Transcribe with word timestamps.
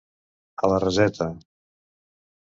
A 0.67 0.69
la 0.71 0.79
raseta. 0.83 1.27